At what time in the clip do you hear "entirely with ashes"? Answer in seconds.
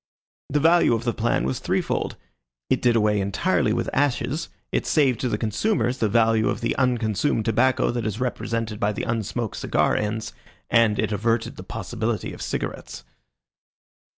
3.21-4.49